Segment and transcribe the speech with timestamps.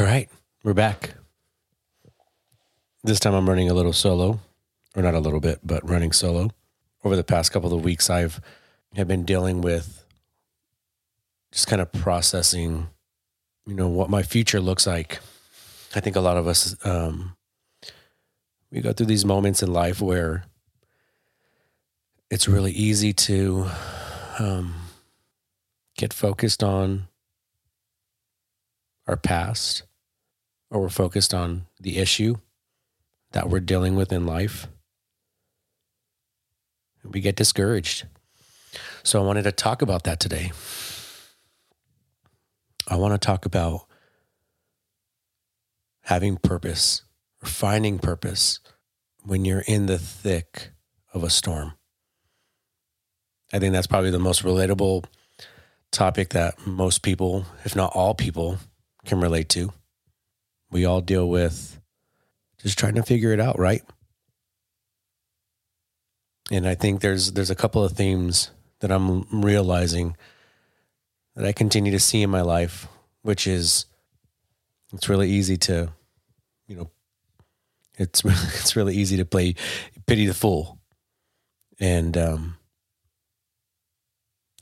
[0.00, 0.30] All right,
[0.64, 1.10] we're back.
[3.04, 4.40] This time I'm running a little solo,
[4.96, 6.48] or not a little bit, but running solo.
[7.04, 8.40] Over the past couple of weeks, I've
[8.96, 10.06] have been dealing with
[11.52, 12.88] just kind of processing,
[13.66, 15.18] you know, what my future looks like.
[15.94, 17.36] I think a lot of us, um,
[18.72, 20.44] we go through these moments in life where
[22.30, 23.68] it's really easy to
[24.38, 24.76] um,
[25.98, 27.06] get focused on
[29.06, 29.82] our past
[30.70, 32.36] or we're focused on the issue
[33.32, 34.68] that we're dealing with in life.
[37.04, 38.06] We get discouraged.
[39.02, 40.52] So I wanted to talk about that today.
[42.86, 43.86] I want to talk about
[46.02, 47.02] having purpose
[47.42, 48.60] or finding purpose
[49.22, 50.70] when you're in the thick
[51.14, 51.74] of a storm.
[53.52, 55.04] I think that's probably the most relatable
[55.90, 58.58] topic that most people, if not all people,
[59.04, 59.72] can relate to.
[60.70, 61.80] We all deal with
[62.58, 63.82] just trying to figure it out, right?
[66.50, 70.16] And I think there's there's a couple of themes that I'm realizing
[71.36, 72.88] that I continue to see in my life,
[73.22, 73.86] which is
[74.92, 75.92] it's really easy to,
[76.66, 76.90] you know,
[77.98, 79.54] it's it's really easy to play
[80.06, 80.78] pity the fool,
[81.78, 82.56] and um,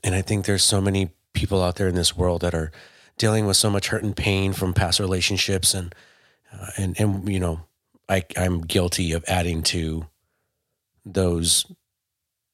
[0.03, 2.71] and I think there's so many people out there in this world that are
[3.19, 5.93] dealing with so much hurt and pain from past relationships, and
[6.51, 7.61] uh, and and you know,
[8.07, 10.07] I I'm guilty of adding to
[11.05, 11.71] those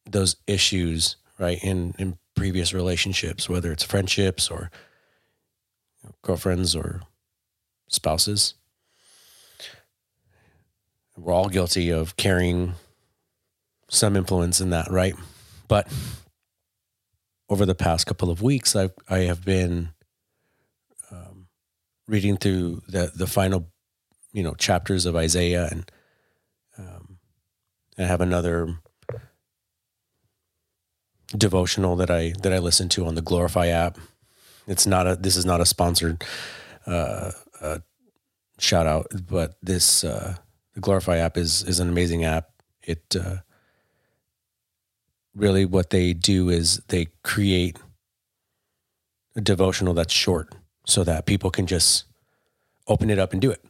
[0.09, 4.69] those issues right in in previous relationships whether it's friendships or
[6.03, 7.01] you know, girlfriends or
[7.87, 8.55] spouses.
[11.17, 12.73] We're all guilty of carrying
[13.89, 15.15] some influence in that right?
[15.69, 15.87] But
[17.49, 19.89] over the past couple of weeks i i have been
[22.07, 23.67] reading through the the final
[24.33, 25.91] you know chapters of isaiah and
[26.77, 27.17] um,
[27.97, 28.77] i have another
[31.37, 33.97] devotional that I that I listen to on the Glorify app.
[34.67, 36.23] It's not a this is not a sponsored
[36.85, 37.79] uh, uh,
[38.59, 40.35] shout out, but this uh,
[40.73, 42.49] the Glorify app is is an amazing app.
[42.83, 43.37] It uh,
[45.35, 47.77] really what they do is they create
[49.35, 50.53] a devotional that's short
[50.85, 52.05] so that people can just
[52.87, 53.63] open it up and do it.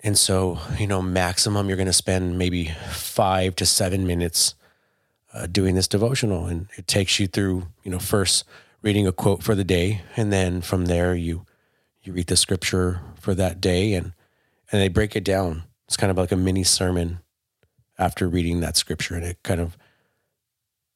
[0.00, 4.54] And so, you know, maximum you're going to spend maybe five to seven minutes
[5.34, 8.44] uh, doing this devotional, and it takes you through, you know, first
[8.82, 11.44] reading a quote for the day, and then from there you
[12.02, 14.12] you read the scripture for that day, and
[14.70, 15.64] and they break it down.
[15.86, 17.20] It's kind of like a mini sermon
[17.98, 19.76] after reading that scripture, and it kind of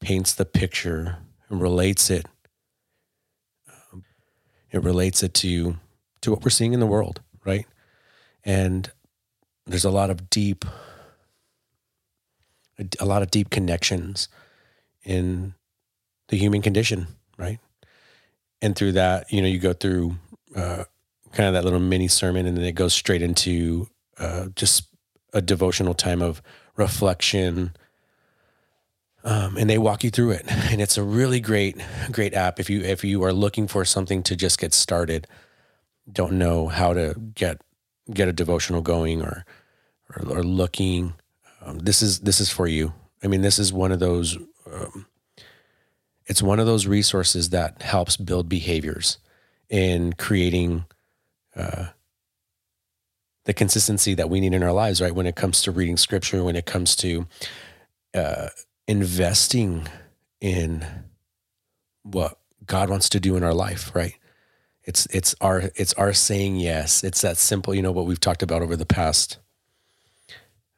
[0.00, 1.18] paints the picture
[1.48, 2.26] and relates it.
[4.72, 5.76] It relates it to
[6.22, 7.66] to what we're seeing in the world, right?
[8.44, 8.90] And
[9.66, 10.64] there's a lot of deep
[12.98, 14.28] a lot of deep connections
[15.04, 15.54] in
[16.28, 17.06] the human condition,
[17.36, 17.58] right?
[18.60, 20.16] And through that, you know, you go through
[20.56, 20.84] uh,
[21.32, 24.84] kind of that little mini sermon, and then it goes straight into uh, just
[25.32, 26.42] a devotional time of
[26.76, 27.74] reflection.
[29.24, 32.58] Um, and they walk you through it, and it's a really great, great app.
[32.58, 35.26] If you if you are looking for something to just get started,
[36.10, 37.60] don't know how to get
[38.12, 39.44] get a devotional going, or
[40.16, 41.14] or, or looking
[41.64, 42.92] um, this is this is for you.
[43.22, 44.36] I mean, this is one of those.
[44.70, 45.06] Um,
[46.26, 49.18] it's one of those resources that helps build behaviors
[49.68, 50.84] in creating
[51.56, 51.86] uh,
[53.44, 55.00] the consistency that we need in our lives.
[55.00, 57.26] Right when it comes to reading scripture, when it comes to
[58.14, 58.48] uh,
[58.86, 59.88] investing
[60.40, 60.84] in
[62.02, 63.94] what God wants to do in our life.
[63.94, 64.14] Right.
[64.84, 67.04] It's it's our it's our saying yes.
[67.04, 67.74] It's that simple.
[67.74, 69.38] You know what we've talked about over the past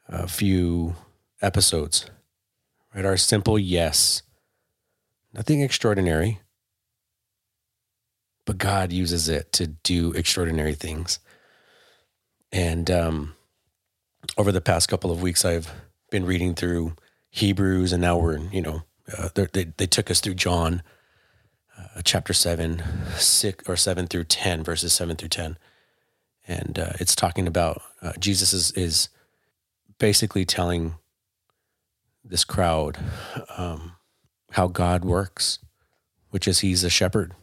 [0.07, 0.95] a few
[1.41, 2.05] episodes,
[2.93, 3.05] right?
[3.05, 4.21] Our simple yes,
[5.33, 6.41] nothing extraordinary,
[8.45, 11.19] but God uses it to do extraordinary things.
[12.51, 13.35] And um,
[14.37, 15.71] over the past couple of weeks, I've
[16.11, 16.95] been reading through
[17.35, 18.83] Hebrews, and now we're, you know,
[19.17, 20.81] uh, they, they took us through John,
[21.77, 22.81] uh, chapter 7,
[23.17, 25.57] 6 or 7 through 10, verses 7 through 10.
[26.47, 29.09] And uh, it's talking about uh, Jesus is, is
[29.99, 30.95] basically telling
[32.23, 32.97] this crowd
[33.57, 33.97] um,
[34.51, 35.59] how God works,
[36.29, 37.33] which is He's a shepherd.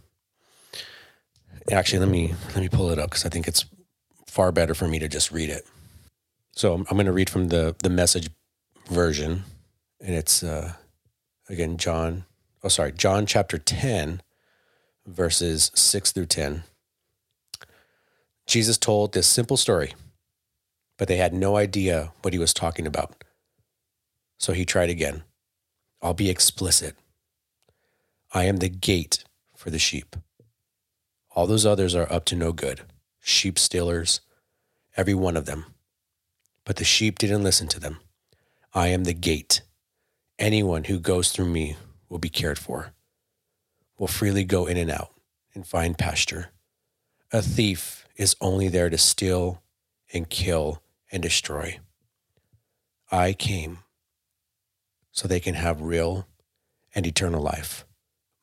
[1.71, 3.67] Actually, let me let me pull it up because I think it's
[4.27, 5.67] far better for me to just read it.
[6.53, 8.31] So I'm, I'm going to read from the the message
[8.91, 9.44] version,
[10.02, 10.75] and it's uh,
[11.49, 12.25] again John.
[12.64, 14.22] Oh, sorry, John chapter ten,
[15.06, 16.64] verses six through ten.
[18.46, 19.94] Jesus told this simple story,
[20.99, 23.25] but they had no idea what he was talking about.
[24.38, 25.22] So he tried again.
[26.02, 26.96] I'll be explicit.
[28.34, 29.25] I am the gate
[29.56, 30.16] for the sheep.
[31.34, 32.82] All those others are up to no good
[33.20, 34.20] sheep stealers,
[34.96, 35.66] every one of them.
[36.64, 38.00] But the sheep didn't listen to them.
[38.75, 39.62] I am the gate.
[40.43, 41.77] Anyone who goes through me
[42.09, 42.94] will be cared for,
[43.97, 45.12] will freely go in and out
[45.55, 46.49] and find pasture.
[47.33, 49.62] A thief is only there to steal
[50.12, 51.79] and kill and destroy.
[53.12, 53.79] I came
[55.12, 56.27] so they can have real
[56.93, 57.87] and eternal life,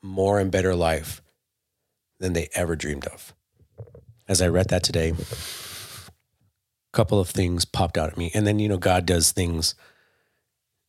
[0.02, 1.22] more and better life
[2.18, 3.36] than they ever dreamed of.
[4.26, 5.16] As I read that today, a
[6.94, 8.32] couple of things popped out at me.
[8.34, 9.76] And then, you know, God does things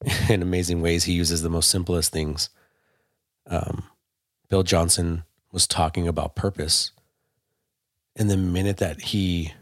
[0.28, 1.04] in amazing ways.
[1.04, 2.50] He uses the most simplest things.
[3.46, 3.84] Um,
[4.48, 6.92] Bill Johnson was talking about purpose.
[8.16, 9.52] And the minute that he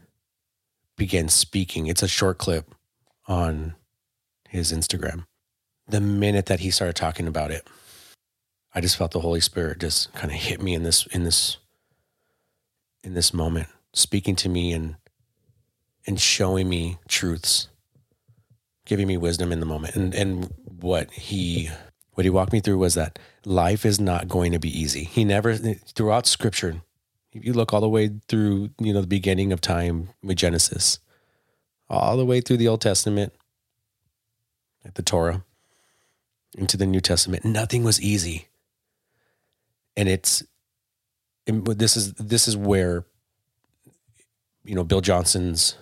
[0.97, 2.75] began speaking, it's a short clip
[3.27, 3.75] on
[4.49, 5.27] his Instagram.
[5.87, 7.67] The minute that he started talking about it,
[8.75, 11.57] I just felt the Holy Spirit just kind of hit me in this in this
[13.03, 14.97] in this moment, speaking to me and
[16.07, 17.69] and showing me truths,
[18.89, 19.95] giving me wisdom in the moment.
[19.95, 21.71] And and what he
[22.15, 25.05] what he walked me through was that life is not going to be easy.
[25.05, 26.83] He never throughout scripture,
[27.33, 30.99] if you look all the way through, you know, the beginning of time with Genesis,
[31.89, 33.33] all the way through the Old Testament,
[34.85, 35.45] like the Torah,
[36.57, 38.49] into the New Testament, nothing was easy.
[39.97, 40.43] And it's
[41.47, 43.05] this is this is where
[44.65, 45.77] you know Bill Johnson's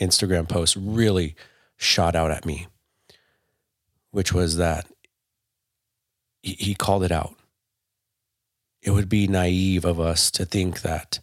[0.00, 1.34] Instagram post really
[1.80, 2.68] shot out at me,
[4.10, 4.86] which was that
[6.42, 7.34] he, he called it out.
[8.82, 11.20] It would be naive of us to think that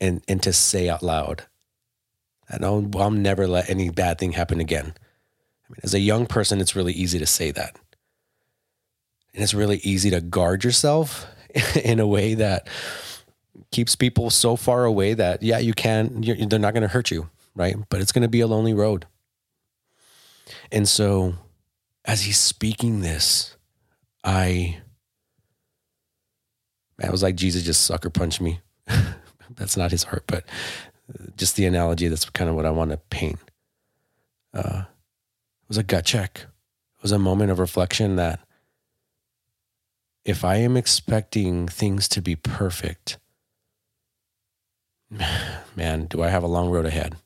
[0.00, 1.46] and and to say out loud
[2.50, 4.94] that I'll, I'll never let any bad thing happen again.
[4.96, 7.76] I mean, as a young person, it's really easy to say that.
[9.32, 11.26] And it's really easy to guard yourself
[11.82, 12.68] in a way that
[13.70, 17.30] keeps people so far away that, yeah, you can, they're not going to hurt you,
[17.54, 17.76] right?
[17.88, 19.06] But it's going to be a lonely road.
[20.70, 21.34] And so
[22.04, 23.56] as he's speaking this,
[24.24, 24.78] I,
[27.02, 28.60] I was like, Jesus just sucker punched me.
[29.56, 30.44] that's not his heart, but
[31.36, 33.38] just the analogy, that's kind of what I want to paint.
[34.54, 34.84] Uh,
[35.62, 36.46] it was a gut check.
[36.96, 38.40] It was a moment of reflection that
[40.24, 43.18] if I am expecting things to be perfect,
[45.76, 47.16] man, do I have a long road ahead.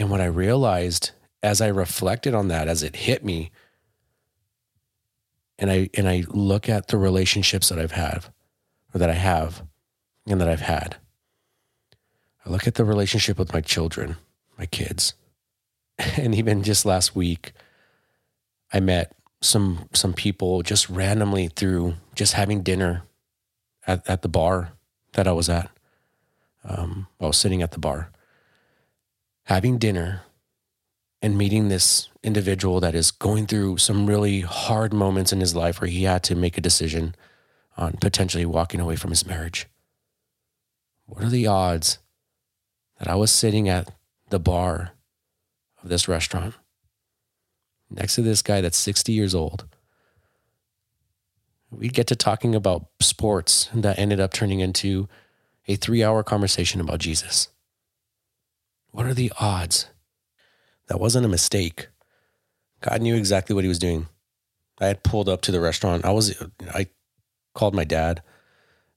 [0.00, 1.10] And what I realized
[1.42, 3.50] as I reflected on that, as it hit me,
[5.58, 8.24] and I and I look at the relationships that I've had,
[8.94, 9.62] or that I have,
[10.26, 10.96] and that I've had.
[12.46, 14.16] I look at the relationship with my children,
[14.56, 15.12] my kids,
[15.98, 17.52] and even just last week,
[18.72, 23.02] I met some some people just randomly through just having dinner
[23.86, 24.72] at, at the bar
[25.12, 25.70] that I was at.
[26.64, 28.10] Um, I was sitting at the bar,
[29.50, 30.22] having dinner,
[31.20, 35.80] and meeting this individual that is going through some really hard moments in his life
[35.80, 37.16] where he had to make a decision
[37.76, 39.66] on potentially walking away from his marriage.
[41.06, 41.98] What are the odds
[43.00, 43.92] that I was sitting at
[44.28, 44.92] the bar
[45.82, 46.54] of this restaurant
[47.90, 49.66] next to this guy that's 60 years old.
[51.72, 55.08] We get to talking about sports that ended up turning into
[55.66, 57.48] a three hour conversation about Jesus.
[58.90, 59.86] What are the odds?
[60.88, 61.88] That wasn't a mistake.
[62.80, 64.08] God knew exactly what he was doing.
[64.80, 66.04] I had pulled up to the restaurant.
[66.04, 66.42] I was,
[66.74, 66.86] I
[67.54, 68.22] called my dad,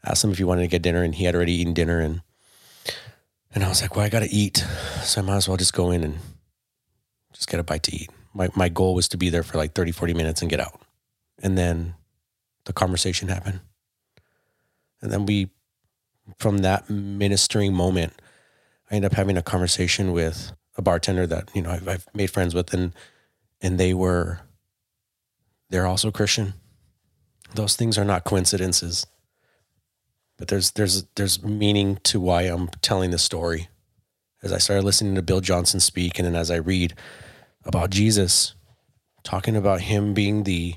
[0.05, 2.00] asked him if he wanted to get dinner, and he had already eaten dinner.
[2.00, 2.21] And,
[3.53, 4.65] and I was like, well, I got to eat.
[5.03, 6.17] So I might as well just go in and
[7.33, 9.73] just get a bite to eat my, my goal was to be there for like
[9.73, 10.81] 30, 40 minutes and get out.
[11.41, 11.95] And then
[12.65, 13.62] the conversation happened.
[15.01, 15.50] And then we,
[16.39, 18.13] from that ministering moment,
[18.93, 22.29] I ended up having a conversation with a bartender that, you know, I've, I've made
[22.29, 22.93] friends with and,
[23.59, 24.41] and they were,
[25.71, 26.53] they're also Christian.
[27.55, 29.07] Those things are not coincidences,
[30.38, 33.67] but there's, there's, there's meaning to why I'm telling this story.
[34.43, 36.93] As I started listening to Bill Johnson speak, and then as I read
[37.65, 38.53] about Jesus,
[39.23, 40.75] talking about him being the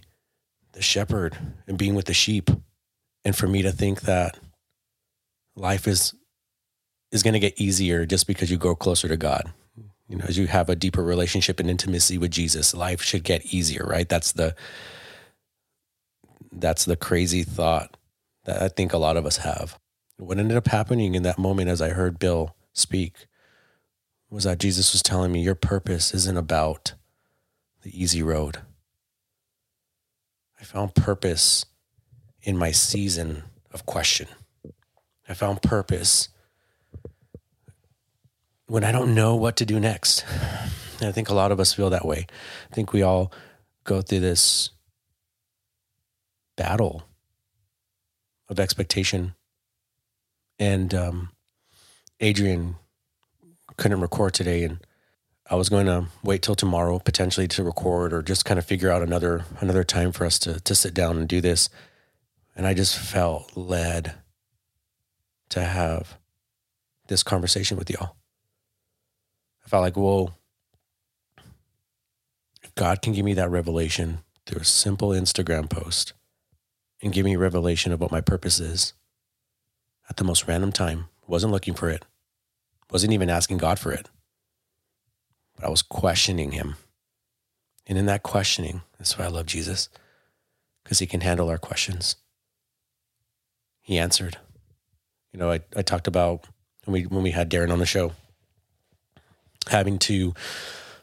[0.72, 2.50] the shepherd and being with the sheep.
[3.24, 4.38] And for me to think that
[5.56, 6.14] life is
[7.16, 9.52] is going to get easier just because you grow closer to God.
[10.08, 13.52] You know, as you have a deeper relationship and intimacy with Jesus, life should get
[13.52, 14.08] easier, right?
[14.08, 14.54] That's the
[16.52, 17.96] that's the crazy thought
[18.44, 19.78] that I think a lot of us have.
[20.18, 23.26] What ended up happening in that moment as I heard Bill speak
[24.30, 26.94] was that Jesus was telling me, Your purpose isn't about
[27.82, 28.58] the easy road.
[30.60, 31.64] I found purpose
[32.42, 33.42] in my season
[33.72, 34.28] of question.
[35.28, 36.28] I found purpose
[38.66, 40.24] when I don't know what to do next.
[40.98, 42.26] And I think a lot of us feel that way.
[42.70, 43.32] I think we all
[43.84, 44.70] go through this
[46.56, 47.04] battle
[48.48, 49.34] of expectation.
[50.58, 51.30] And um,
[52.20, 52.76] Adrian
[53.76, 54.78] couldn't record today, and
[55.50, 58.90] I was going to wait till tomorrow potentially to record, or just kind of figure
[58.90, 61.68] out another another time for us to to sit down and do this.
[62.56, 64.14] And I just felt led
[65.50, 66.16] to have
[67.08, 68.16] this conversation with y'all.
[69.66, 70.32] I felt like, whoa,
[72.76, 76.12] God can give me that revelation through a simple Instagram post
[77.02, 78.92] and give me a revelation of what my purpose is
[80.08, 82.04] at the most random time, wasn't looking for it,
[82.92, 84.08] wasn't even asking God for it,
[85.56, 86.76] but I was questioning Him.
[87.88, 89.88] And in that questioning, that's why I love Jesus,
[90.84, 92.14] because He can handle our questions.
[93.80, 94.38] He answered.
[95.32, 96.46] You know, I, I talked about
[96.84, 98.12] when we when we had Darren on the show
[99.68, 100.34] having to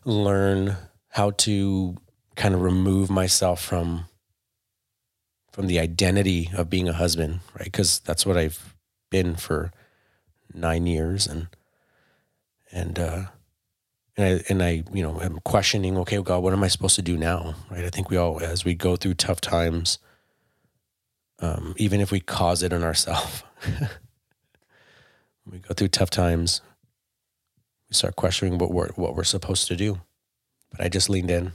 [0.05, 0.77] learn
[1.10, 1.96] how to
[2.36, 4.05] kind of remove myself from
[5.51, 7.65] from the identity of being a husband, right?
[7.65, 8.75] Because that's what I've
[9.12, 9.72] been for
[10.53, 11.48] nine years, and
[12.72, 13.24] and uh,
[14.17, 15.98] and I and I you know am questioning.
[16.00, 17.53] Okay, God, what am I supposed to do now?
[17.70, 17.86] Right?
[17.86, 20.00] I think we all, as we go through tough times,
[21.39, 23.43] um, even if we cause it in ourselves,
[25.46, 26.62] we go through tough times
[27.96, 30.02] start questioning what we're what we're supposed to do.
[30.72, 31.54] But I just leaned in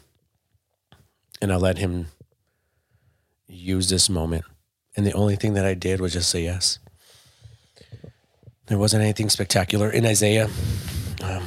[1.40, 2.06] and I let him
[3.46, 4.44] use this moment.
[4.96, 6.78] And the only thing that I did was just say yes.
[8.66, 10.48] There wasn't anything spectacular in Isaiah.
[11.22, 11.44] Um,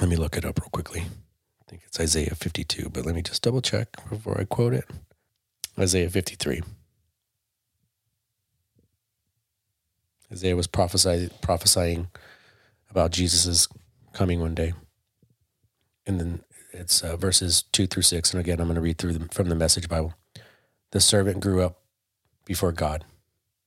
[0.00, 1.00] let me look it up real quickly.
[1.02, 4.84] I think it's Isaiah 52, but let me just double check before I quote it.
[5.78, 6.62] Isaiah 53.
[10.32, 12.08] Isaiah was prophesying, prophesying
[12.90, 13.68] about Jesus's
[14.12, 14.72] coming one day.
[16.06, 16.40] And then
[16.72, 18.32] it's uh, verses two through six.
[18.32, 20.14] And again, I'm going to read through them from the Message Bible.
[20.90, 21.82] The servant grew up
[22.44, 23.04] before God,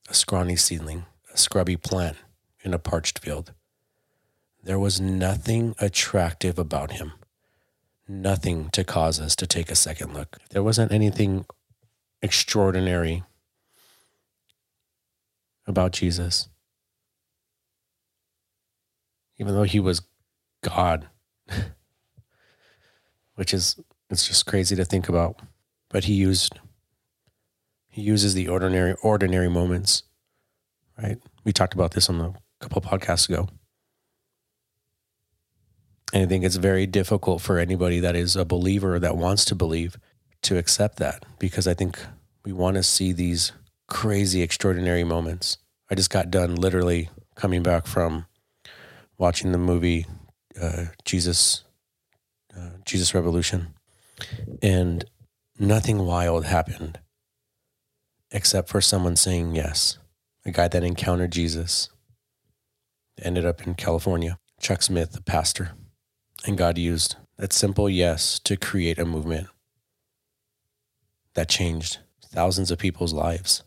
[0.10, 2.18] a scrawny seedling, a scrubby plant
[2.64, 3.54] in a parched field.
[4.64, 7.14] There was nothing attractive about him,
[8.08, 10.38] nothing to cause us to take a second look.
[10.50, 11.46] There wasn't anything
[12.22, 13.24] extraordinary
[15.66, 16.50] about Jesus
[19.42, 20.04] even though he was
[20.62, 21.08] God,
[23.36, 23.76] which is
[24.12, 25.42] it's just crazy to think about.
[25.90, 26.60] But he used
[27.90, 30.04] he uses the ordinary ordinary moments,
[31.02, 31.18] right?
[31.44, 33.50] We talked about this on a couple podcasts ago.
[36.14, 39.56] And I think it's very difficult for anybody that is a believer that wants to
[39.56, 39.98] believe
[40.44, 42.00] to accept that because I think
[42.46, 43.54] we want to see these
[43.88, 45.58] crazy, extraordinary moments.
[45.90, 48.26] I just got done literally coming back from
[49.22, 50.08] watching the movie
[50.60, 51.64] uh, Jesus
[52.58, 53.76] uh, Jesus Revolution,
[54.62, 55.06] and
[55.60, 57.00] nothing wild happened
[58.32, 60.00] except for someone saying yes.
[60.44, 61.90] A guy that encountered Jesus
[63.22, 64.40] ended up in California.
[64.60, 65.74] Chuck Smith, the pastor,
[66.46, 69.48] and God used that simple yes to create a movement
[71.36, 73.64] that changed thousands of people's lives.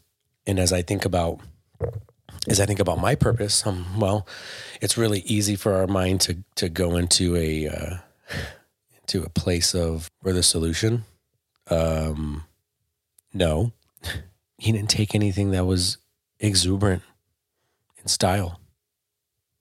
[0.47, 1.41] And as I think about
[2.49, 4.27] as I think about my purpose, um, well,
[4.81, 7.97] it's really easy for our mind to to go into a uh,
[9.01, 11.05] into a place of where the solution.
[11.71, 12.45] Um,
[13.33, 13.73] no,
[14.59, 15.99] he didn't take anything that was
[16.39, 17.03] exuberant
[18.01, 18.61] in style.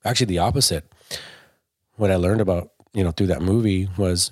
[0.03, 0.91] Actually, the opposite.
[1.95, 4.31] What I learned about you know through that movie was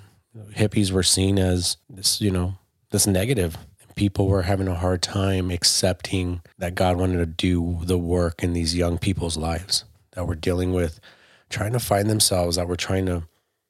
[0.54, 2.56] hippies were seen as this you know
[2.92, 3.58] this negative
[3.96, 8.54] people were having a hard time accepting that God wanted to do the work in
[8.54, 11.00] these young people's lives that were dealing with
[11.50, 13.24] trying to find themselves, that were trying to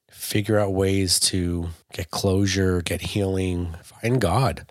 [0.09, 4.65] figure out ways to get closure, get healing, find God.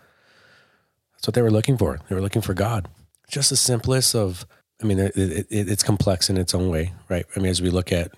[1.12, 2.00] That's what they were looking for.
[2.08, 2.88] They were looking for God.
[3.28, 4.46] Just the simplest of,
[4.82, 7.26] I mean, it, it, it's complex in its own way, right?
[7.36, 8.12] I mean, as we look at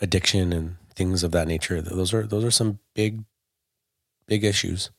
[0.00, 3.24] addiction and things of that nature, those are those are some big,
[4.26, 4.90] big issues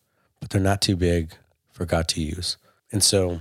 [0.41, 1.35] but they're not too big
[1.71, 2.57] for God to use.
[2.91, 3.39] And so,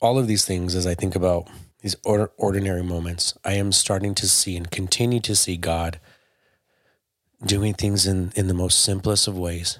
[0.00, 1.48] all of these things, as I think about
[1.80, 5.98] these ordinary moments, I am starting to see and continue to see God
[7.44, 9.78] doing things in, in the most simplest of ways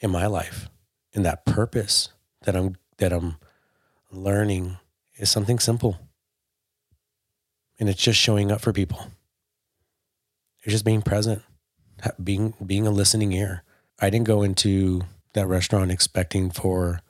[0.00, 0.68] in my life,
[1.12, 2.08] in that purpose
[2.42, 3.36] that I'm that I'm
[4.10, 4.78] learning
[5.16, 5.98] is something simple.
[7.78, 9.06] And it's just showing up for people.
[10.62, 11.42] It's just being present,
[12.22, 13.62] being being a listening ear.
[14.00, 15.02] I didn't go into
[15.34, 17.00] that restaurant expecting for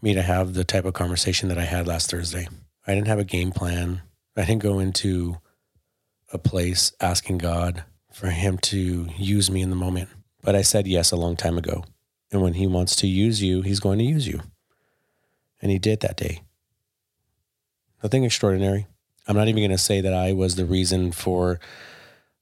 [0.00, 2.48] me to have the type of conversation that I had last Thursday.
[2.86, 4.02] I didn't have a game plan.
[4.36, 5.38] I didn't go into
[6.32, 10.08] a place asking God for him to use me in the moment.
[10.42, 11.84] But I said yes a long time ago.
[12.32, 14.40] And when he wants to use you, he's going to use you.
[15.60, 16.42] And he did that day.
[18.02, 18.86] Nothing extraordinary.
[19.26, 21.58] I'm not even going to say that I was the reason for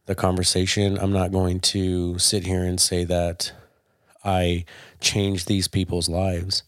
[0.06, 0.99] the conversation.
[0.99, 3.52] I'm not going to sit here and say that
[4.25, 4.64] I
[5.00, 6.62] changed these people's lives.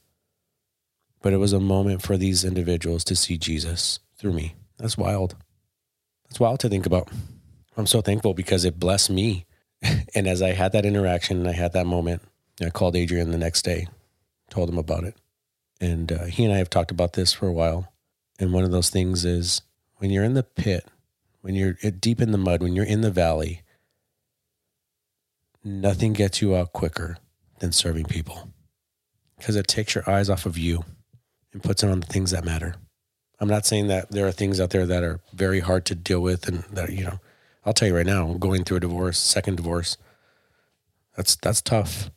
[1.23, 4.55] But it was a moment for these individuals to see Jesus through me.
[4.78, 5.35] That's wild.
[6.28, 7.09] That's wild to think about.
[7.76, 9.47] I'm so thankful because it blessed me.
[10.14, 12.23] and as I had that interaction and I had that moment,
[12.61, 13.88] I called Adrian the next day,
[14.50, 15.14] told him about it.
[15.81, 17.93] And uh, he and I have talked about this for a while.
[18.38, 19.62] And one of those things is
[19.97, 20.87] when you're in the pit,
[21.47, 23.62] when you're eh, deep in the mud, when you're in the valley,
[25.62, 27.19] nothing gets you out quicker
[27.61, 28.53] than serving people
[29.38, 30.85] because it takes your eyes off of you
[31.53, 32.75] and puts it on the things that matter.
[33.38, 36.19] I'm not saying that there are things out there that are very hard to deal
[36.19, 37.21] with and that, you know,
[37.65, 39.97] I'll tell you right now, going through a divorce, second divorce,
[41.17, 42.11] that's that's tough.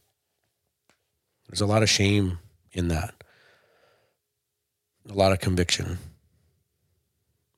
[1.48, 2.39] There's a lot of shame
[2.71, 3.13] in that.
[5.07, 6.00] A lot of conviction.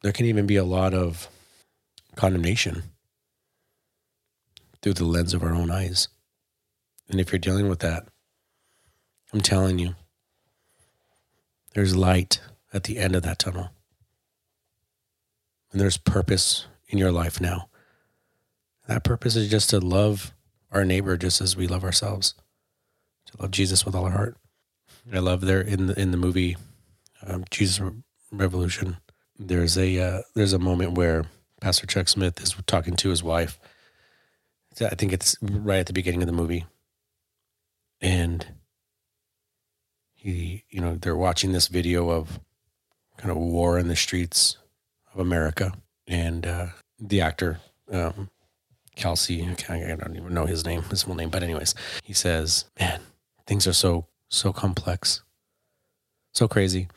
[0.01, 1.29] There can even be a lot of
[2.15, 2.83] condemnation
[4.81, 6.07] through the lens of our own eyes.
[7.09, 8.07] And if you're dealing with that,
[9.33, 9.95] I'm telling you,
[11.73, 12.41] there's light
[12.73, 13.69] at the end of that tunnel.
[15.71, 17.69] And there's purpose in your life now.
[18.87, 20.33] That purpose is just to love
[20.71, 22.33] our neighbor just as we love ourselves,
[23.27, 24.37] to love Jesus with all our heart.
[25.13, 26.57] I love there in the in the movie
[27.25, 27.81] um, Jesus
[28.31, 28.97] Revolution.
[29.37, 31.25] There's a uh, there's a moment where
[31.61, 33.59] Pastor Chuck Smith is talking to his wife.
[34.81, 36.65] I think it's right at the beginning of the movie,
[38.01, 38.47] and
[40.13, 42.39] he you know they're watching this video of
[43.17, 44.57] kind of war in the streets
[45.13, 45.73] of America,
[46.07, 46.67] and uh,
[46.99, 47.59] the actor
[47.91, 48.29] um,
[48.95, 53.01] Kelsey, I don't even know his name, his full name, but anyways, he says, "Man,
[53.45, 55.21] things are so so complex,
[56.31, 56.87] so crazy,"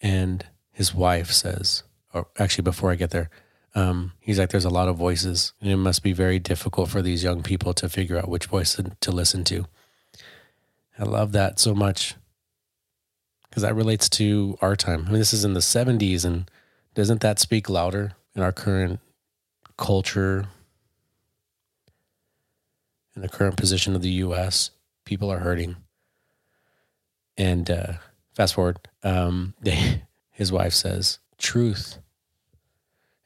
[0.00, 1.82] and his wife says,
[2.14, 3.28] or actually before I get there,
[3.74, 7.02] um, he's like, "There's a lot of voices, and it must be very difficult for
[7.02, 9.66] these young people to figure out which voice to, listen to."
[10.98, 12.14] I love that so much
[13.48, 15.04] because that relates to our time.
[15.06, 16.50] I mean, this is in the 70s, and
[16.94, 19.00] doesn't that speak louder in our current
[19.76, 20.46] culture
[23.16, 24.70] in the current position of the U.S.
[25.04, 25.76] People are hurting.
[27.36, 27.92] And uh,
[28.34, 31.98] fast forward, um, they, his wife says, "Truth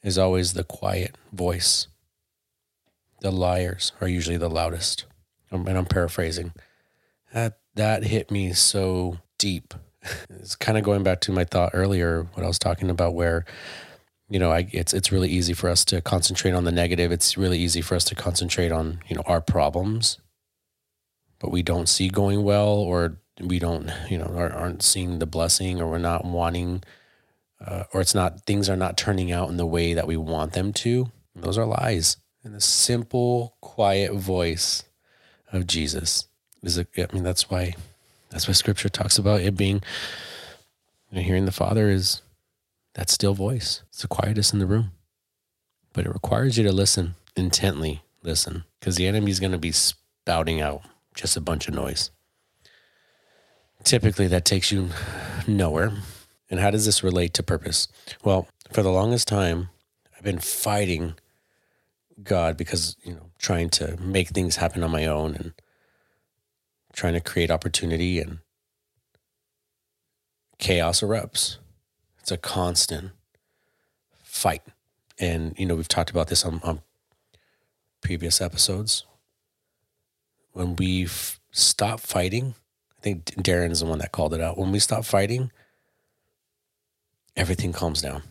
[0.04, 1.88] is always the quiet voice.
[3.20, 5.06] The liars are usually the loudest."
[5.50, 6.52] Um, and I'm paraphrasing.
[7.32, 9.74] That that hit me so deep.
[10.28, 13.46] It's kind of going back to my thought earlier, what I was talking about, where
[14.28, 17.12] you know, I, it's it's really easy for us to concentrate on the negative.
[17.12, 20.18] It's really easy for us to concentrate on you know our problems,
[21.38, 25.80] but we don't see going well, or we don't you know aren't seeing the blessing,
[25.80, 26.82] or we're not wanting,
[27.60, 30.52] uh, or it's not things are not turning out in the way that we want
[30.52, 31.10] them to.
[31.34, 32.16] Those are lies.
[32.42, 34.84] And the simple, quiet voice
[35.52, 36.28] of Jesus
[36.62, 36.78] is.
[36.78, 37.74] A, I mean, that's why
[38.30, 39.82] that's why Scripture talks about it being.
[41.10, 42.20] You know, hearing the Father is
[42.94, 43.82] that still voice.
[43.88, 44.92] It's the quietest in the room.
[45.92, 49.72] But it requires you to listen intently, listen, because the enemy is going to be
[49.72, 50.82] spouting out
[51.14, 52.10] just a bunch of noise.
[53.84, 54.88] Typically, that takes you
[55.46, 55.92] nowhere.
[56.50, 57.88] And how does this relate to purpose?
[58.22, 59.70] Well, for the longest time,
[60.16, 61.14] I've been fighting
[62.22, 65.52] God because, you know, trying to make things happen on my own and
[66.92, 68.38] trying to create opportunity and
[70.59, 71.59] chaos erupts.
[72.20, 73.12] It's a constant
[74.22, 74.62] fight.
[75.18, 76.80] And, you know, we've talked about this on, on
[78.00, 79.04] previous episodes.
[80.52, 81.09] When we
[81.50, 82.54] stop fighting,
[82.96, 84.57] I think Darren is the one that called it out.
[84.57, 85.50] When we stop fighting,
[87.36, 88.22] everything calms down.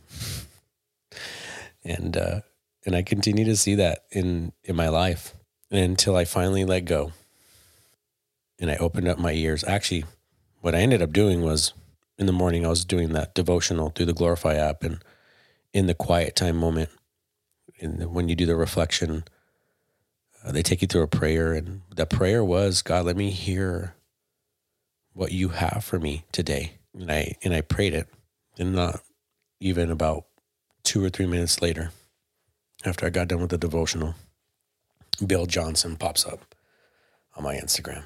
[1.83, 2.41] and, uh,
[2.85, 5.33] and I continue to see that in, in my life
[5.71, 7.11] until I finally let go
[8.59, 9.63] and I opened up my ears.
[9.65, 10.05] Actually,
[10.61, 11.73] what I ended up doing was
[12.17, 15.03] in the morning, I was doing that devotional through the Glorify app, and
[15.73, 16.89] in the quiet time moment,
[17.81, 19.25] and when you do the reflection,
[20.43, 23.95] uh, they take you through a prayer, and the prayer was, God, let me hear
[25.13, 26.73] what you have for me today.
[26.93, 28.07] and I and I prayed it,
[28.57, 29.01] and not
[29.59, 30.25] even about
[30.83, 31.91] two or three minutes later,
[32.85, 34.15] after I got done with the devotional,
[35.25, 36.55] Bill Johnson pops up
[37.35, 38.03] on my Instagram.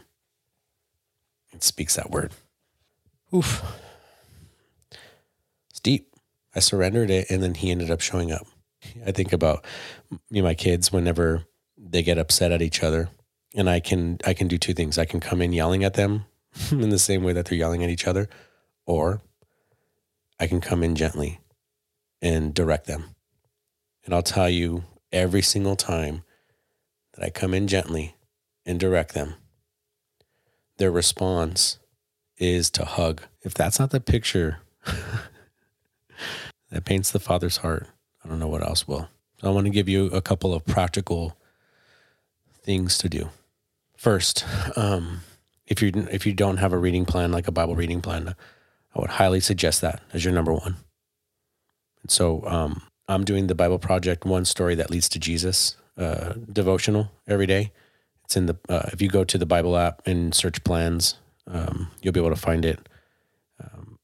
[1.51, 2.33] and speaks that word.
[3.33, 3.63] Oof.
[5.69, 6.13] It's deep.
[6.55, 8.45] I surrendered it and then he ended up showing up.
[9.05, 9.65] I think about
[10.29, 11.43] me my kids whenever
[11.77, 13.09] they get upset at each other
[13.55, 14.97] and I can I can do two things.
[14.97, 16.25] I can come in yelling at them
[16.71, 18.29] in the same way that they're yelling at each other
[18.85, 19.21] or
[20.39, 21.39] I can come in gently
[22.21, 23.15] and direct them.
[24.05, 26.23] And I'll tell you every single time
[27.13, 28.15] that I come in gently
[28.65, 29.35] and direct them,
[30.77, 31.79] their response
[32.37, 33.23] is to hug.
[33.41, 34.59] If that's not the picture
[36.69, 37.87] that paints the Father's heart,
[38.23, 39.09] I don't know what else will.
[39.41, 41.37] So I want to give you a couple of practical
[42.63, 43.29] things to do.
[43.95, 44.45] First,
[44.75, 45.21] um,
[45.65, 48.35] if you if you don't have a reading plan like a Bible reading plan,
[48.97, 50.75] I would highly suggest that as your number one.
[52.01, 56.33] And so um, I'm doing the Bible Project One Story That Leads to Jesus uh,
[56.51, 57.71] devotional every day.
[58.25, 61.15] It's in the uh, if you go to the Bible app and search plans,
[61.47, 62.89] um, you'll be able to find it.
[63.63, 63.99] Um,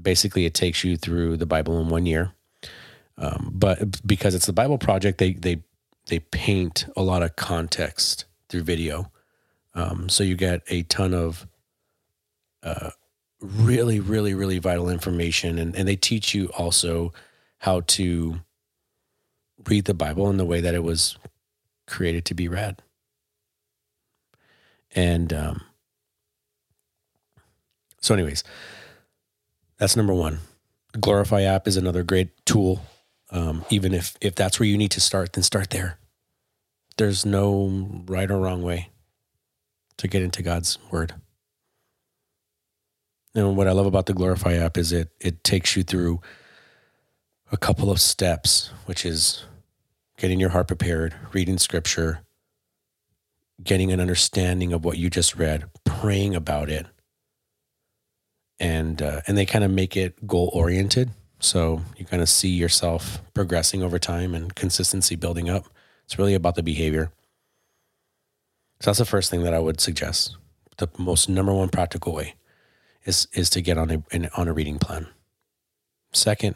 [0.00, 2.32] basically, it takes you through the Bible in one year.
[3.16, 5.62] Um, but because it's the Bible Project, they they
[6.06, 9.12] they paint a lot of context through video,
[9.74, 11.46] um, so you get a ton of
[12.64, 12.90] uh,
[13.44, 17.12] really, really, really vital information, and and they teach you also
[17.58, 18.40] how to
[19.68, 21.16] read the Bible in the way that it was
[21.86, 22.82] created to be read.
[24.94, 25.62] And um,
[28.00, 28.44] so, anyways,
[29.78, 30.38] that's number one.
[30.98, 32.82] Glorify app is another great tool.
[33.30, 35.98] Um, even if if that's where you need to start, then start there.
[36.96, 38.90] There's no right or wrong way
[39.96, 41.14] to get into God's word.
[43.34, 46.20] And what I love about the Glorify app is it it takes you through
[47.50, 49.44] a couple of steps, which is
[50.16, 52.20] getting your heart prepared, reading scripture,
[53.62, 56.86] getting an understanding of what you just read, praying about it,
[58.60, 61.10] and uh, and they kind of make it goal oriented.
[61.40, 65.66] So you kind of see yourself progressing over time and consistency building up.
[66.04, 67.10] It's really about the behavior.
[68.80, 70.36] So that's the first thing that I would suggest.
[70.76, 72.34] The most number one practical way
[73.04, 74.02] is is to get on a
[74.36, 75.08] on a reading plan.
[76.12, 76.54] Second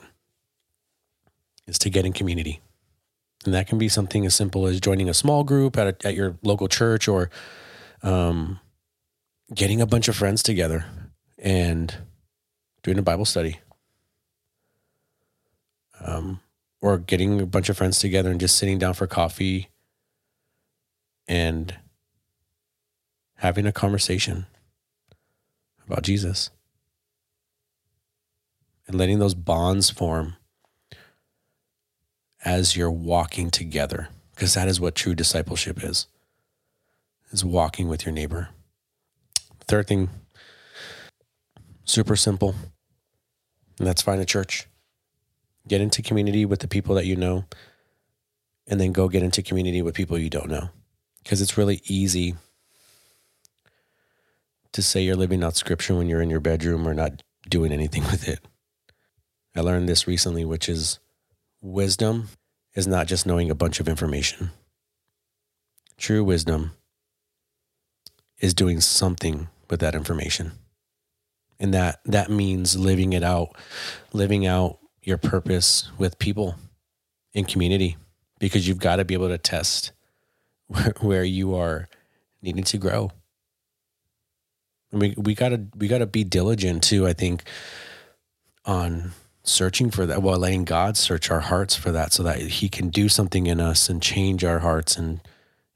[1.66, 2.60] is to get in community.
[3.44, 6.14] And that can be something as simple as joining a small group at, a, at
[6.14, 7.30] your local church or
[8.02, 8.58] um,
[9.54, 10.86] getting a bunch of friends together
[11.38, 11.94] and
[12.82, 13.60] doing a Bible study.
[16.04, 16.40] Um,
[16.80, 19.68] or getting a bunch of friends together and just sitting down for coffee
[21.26, 21.74] and
[23.36, 24.46] having a conversation
[25.88, 26.50] about Jesus.
[28.86, 30.36] And letting those bonds form
[32.44, 36.06] as you're walking together because that is what true discipleship is
[37.30, 38.48] is walking with your neighbor.
[39.66, 40.08] Third thing
[41.84, 42.54] super simple
[43.78, 44.66] and that's find a church.
[45.66, 47.44] Get into community with the people that you know
[48.66, 50.70] and then go get into community with people you don't know
[51.22, 52.36] because it's really easy
[54.72, 58.02] to say you're living out scripture when you're in your bedroom or not doing anything
[58.10, 58.40] with it
[59.56, 60.98] i learned this recently which is
[61.60, 62.28] wisdom
[62.74, 64.50] is not just knowing a bunch of information.
[65.96, 66.72] True wisdom
[68.38, 70.52] is doing something with that information.
[71.58, 73.56] And that that means living it out,
[74.12, 76.54] living out your purpose with people
[77.32, 77.96] in community
[78.38, 79.90] because you've got to be able to test
[80.68, 81.88] where, where you are
[82.42, 83.10] needing to grow.
[84.90, 87.44] We we got to we got to be diligent too, I think
[88.64, 92.68] on searching for that, well, letting God search our hearts for that so that He
[92.68, 95.20] can do something in us and change our hearts and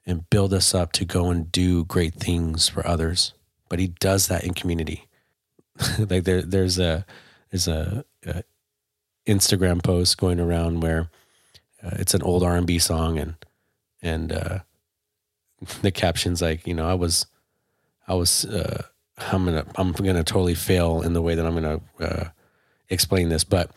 [0.05, 3.33] and build us up to go and do great things for others.
[3.69, 5.09] But He does that in community.
[5.99, 7.05] like there, there's a
[7.51, 8.43] there's a, a,
[9.27, 11.09] Instagram post going around where
[11.83, 13.35] uh, it's an old R and B song and
[14.03, 14.59] and uh,
[15.83, 17.27] the captions like you know I was
[18.07, 18.83] I was uh,
[19.31, 22.25] I'm gonna I'm gonna totally fail in the way that I'm gonna uh,
[22.89, 23.71] explain this, but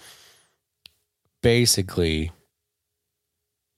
[1.42, 2.32] basically,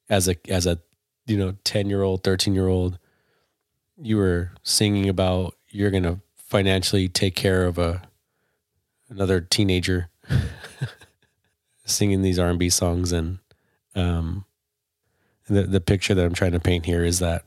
[0.09, 0.79] as a as a
[1.25, 2.99] you know ten year old, thirteen year old,
[3.97, 8.03] you were singing about you're gonna financially take care of a
[9.09, 10.09] another teenager,
[11.85, 13.39] singing these R and B songs, and
[13.95, 14.45] um,
[15.47, 17.43] the the picture that I'm trying to paint here is that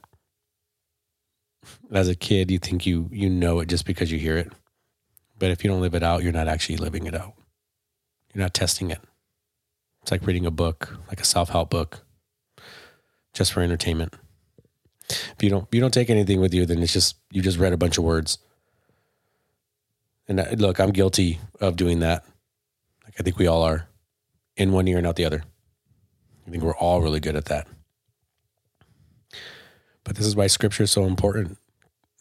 [1.93, 4.53] as a kid, you think you you know it just because you hear it,
[5.39, 7.33] But if you don't live it out, you're not actually living it out.
[8.33, 9.01] You're not testing it.
[10.03, 12.05] It's like reading a book, like a self-help book,
[13.33, 14.15] just for entertainment.
[15.09, 17.73] If you don't you don't take anything with you, then it's just you just read
[17.73, 18.39] a bunch of words.
[20.29, 22.25] And look, I'm guilty of doing that.
[23.05, 23.89] Like I think we all are,
[24.57, 25.43] in one ear and out the other.
[26.47, 27.67] I think we're all really good at that.
[30.05, 31.59] But this is why scripture is so important.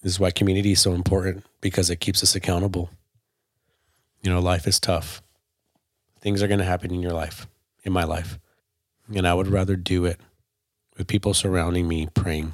[0.01, 2.89] This is why community is so important because it keeps us accountable.
[4.21, 5.21] You know, life is tough.
[6.19, 7.47] Things are going to happen in your life,
[7.83, 8.37] in my life.
[9.13, 10.19] And I would rather do it
[10.97, 12.53] with people surrounding me, praying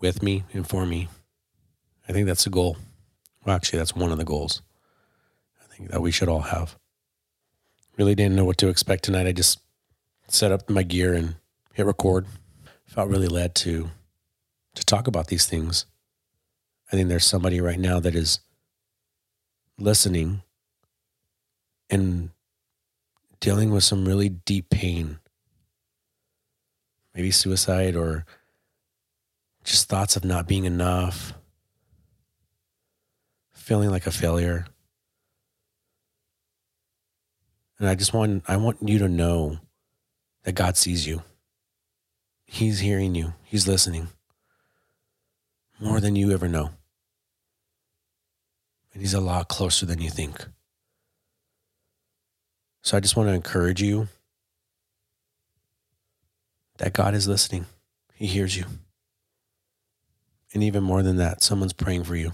[0.00, 1.08] with me and for me.
[2.08, 2.76] I think that's the goal.
[3.44, 4.62] Well, actually, that's one of the goals
[5.62, 6.76] I think that we should all have.
[7.96, 9.26] Really didn't know what to expect tonight.
[9.26, 9.60] I just
[10.28, 11.36] set up my gear and
[11.72, 12.26] hit record.
[12.86, 13.90] Felt really led to
[14.74, 15.86] to talk about these things.
[16.92, 18.40] I think there's somebody right now that is
[19.78, 20.42] listening
[21.88, 22.30] and
[23.40, 25.18] dealing with some really deep pain.
[27.14, 28.24] Maybe suicide or
[29.64, 31.34] just thoughts of not being enough,
[33.52, 34.66] feeling like a failure.
[37.78, 39.58] And I just want I want you to know
[40.44, 41.22] that God sees you.
[42.44, 43.34] He's hearing you.
[43.42, 44.08] He's listening.
[45.80, 46.70] More than you ever know.
[48.92, 50.46] And he's a lot closer than you think.
[52.82, 54.08] So I just want to encourage you
[56.76, 57.64] that God is listening.
[58.14, 58.64] He hears you.
[60.52, 62.32] And even more than that, someone's praying for you.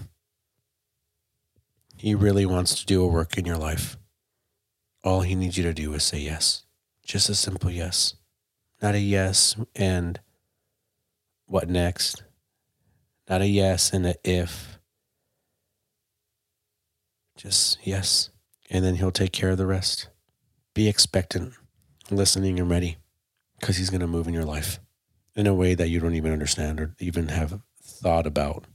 [1.95, 3.97] He really wants to do a work in your life.
[5.03, 6.65] All he needs you to do is say yes.
[7.05, 8.15] Just a simple yes.
[8.81, 10.19] Not a yes and
[11.45, 12.23] what next?
[13.29, 14.79] Not a yes and a if.
[17.35, 18.29] Just yes.
[18.69, 20.07] And then he'll take care of the rest.
[20.73, 21.53] Be expectant,
[22.09, 22.97] listening, and ready
[23.59, 24.79] because he's going to move in your life
[25.35, 28.65] in a way that you don't even understand or even have thought about,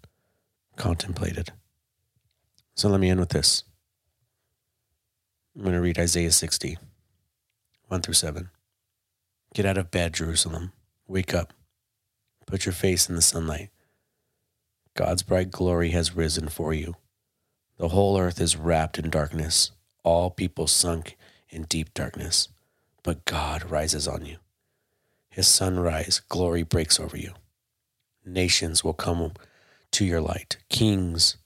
[0.76, 1.52] contemplated.
[2.74, 3.64] So let me end with this.
[5.54, 6.78] I'm going to read Isaiah 60,
[7.88, 8.48] 1 through 7.
[9.54, 10.72] Get out of bed, Jerusalem.
[11.06, 11.52] Wake up.
[12.46, 13.70] Put your face in the sunlight.
[14.94, 16.96] God's bright glory has risen for you.
[17.78, 19.72] The whole earth is wrapped in darkness,
[20.04, 21.16] all people sunk
[21.48, 22.48] in deep darkness.
[23.02, 24.36] But God rises on you.
[25.30, 27.32] His sunrise glory breaks over you.
[28.24, 29.32] Nations will come
[29.92, 31.38] to your light, kings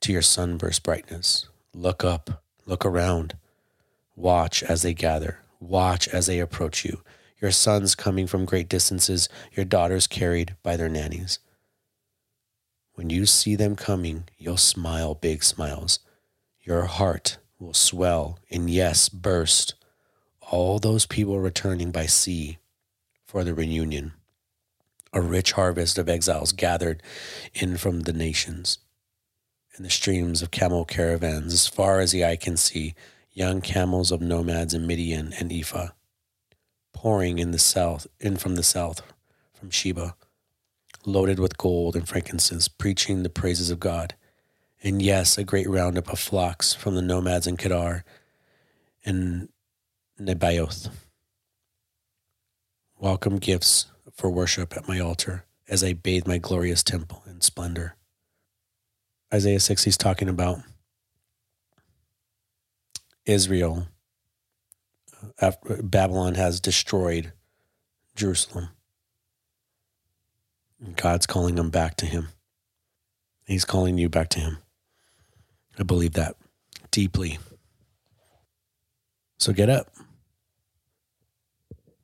[0.00, 1.46] to your sunburst brightness.
[1.74, 3.36] Look up, look around.
[4.16, 7.02] Watch as they gather, watch as they approach you.
[7.40, 11.38] Your sons coming from great distances, your daughters carried by their nannies.
[12.94, 15.98] When you see them coming, you'll smile big smiles.
[16.62, 19.74] Your heart will swell and, yes, burst.
[20.40, 22.58] All those people returning by sea
[23.26, 24.12] for the reunion.
[25.12, 27.02] A rich harvest of exiles gathered
[27.52, 28.78] in from the nations.
[29.76, 32.94] And the streams of camel caravans, as far as the eye can see,
[33.32, 35.88] young camels of nomads in Midian and Ephah,
[36.92, 39.02] pouring in the south, in from the south,
[39.52, 40.14] from Sheba
[41.06, 44.14] loaded with gold and frankincense, preaching the praises of God.
[44.82, 48.04] And yes, a great roundup of flocks from the nomads in Kedar
[49.04, 49.48] and
[50.20, 50.90] Nebaioth.
[52.98, 57.96] Welcome gifts for worship at my altar as I bathe my glorious temple in splendor.
[59.32, 60.60] Isaiah 6, he's talking about
[63.26, 63.88] Israel.
[65.40, 67.32] After Babylon has destroyed
[68.14, 68.68] Jerusalem.
[70.96, 72.28] God's calling them back to Him.
[73.46, 74.58] He's calling you back to Him.
[75.78, 76.36] I believe that
[76.90, 77.38] deeply.
[79.38, 79.88] So get up,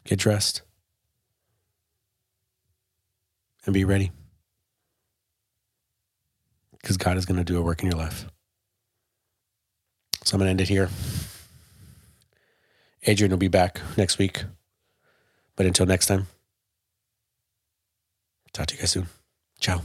[0.04, 0.62] get dressed,
[3.64, 4.11] and be ready.
[6.80, 8.26] Because God is going to do a work in your life.
[10.24, 10.88] So I'm going to end it here.
[13.04, 14.44] Adrian will be back next week.
[15.56, 16.26] But until next time,
[18.52, 19.06] Talk to you guys soon.
[19.60, 19.82] Ciao.